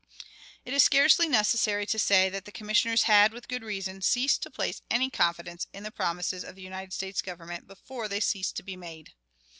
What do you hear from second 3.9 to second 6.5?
ceased to place any confidence in the promises